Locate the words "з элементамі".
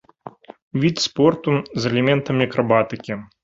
1.81-2.51